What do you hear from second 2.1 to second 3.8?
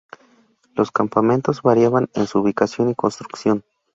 en su ubicación y construcción.